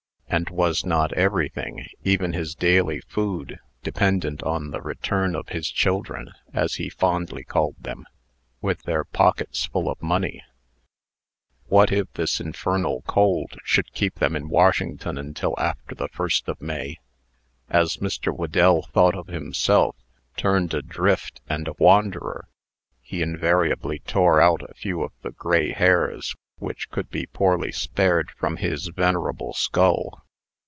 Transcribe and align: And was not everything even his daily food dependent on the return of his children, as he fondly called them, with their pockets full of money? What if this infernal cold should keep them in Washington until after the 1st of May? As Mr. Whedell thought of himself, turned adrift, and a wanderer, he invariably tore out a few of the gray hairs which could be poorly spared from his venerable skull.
And 0.33 0.49
was 0.49 0.85
not 0.85 1.11
everything 1.11 1.87
even 2.05 2.31
his 2.31 2.55
daily 2.55 3.01
food 3.01 3.59
dependent 3.83 4.41
on 4.43 4.71
the 4.71 4.79
return 4.79 5.35
of 5.35 5.49
his 5.49 5.69
children, 5.69 6.31
as 6.53 6.75
he 6.75 6.87
fondly 6.89 7.43
called 7.43 7.75
them, 7.81 8.05
with 8.61 8.83
their 8.83 9.03
pockets 9.03 9.65
full 9.65 9.89
of 9.89 10.01
money? 10.01 10.41
What 11.67 11.91
if 11.91 12.13
this 12.13 12.39
infernal 12.39 13.01
cold 13.07 13.59
should 13.65 13.91
keep 13.91 14.15
them 14.15 14.37
in 14.37 14.47
Washington 14.47 15.17
until 15.17 15.53
after 15.59 15.93
the 15.95 16.07
1st 16.07 16.47
of 16.47 16.61
May? 16.61 16.95
As 17.69 17.97
Mr. 17.97 18.33
Whedell 18.33 18.83
thought 18.93 19.15
of 19.15 19.27
himself, 19.27 19.97
turned 20.37 20.73
adrift, 20.73 21.41
and 21.49 21.67
a 21.67 21.73
wanderer, 21.77 22.47
he 23.01 23.21
invariably 23.21 23.99
tore 23.99 24.39
out 24.41 24.61
a 24.61 24.73
few 24.75 25.03
of 25.03 25.11
the 25.23 25.31
gray 25.31 25.73
hairs 25.73 26.37
which 26.57 26.91
could 26.91 27.09
be 27.09 27.25
poorly 27.25 27.71
spared 27.71 28.29
from 28.37 28.57
his 28.57 28.87
venerable 28.89 29.51
skull. 29.51 30.21